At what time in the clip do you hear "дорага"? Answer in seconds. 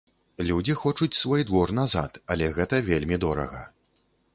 3.27-3.61